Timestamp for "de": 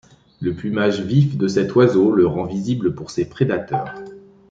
1.37-1.47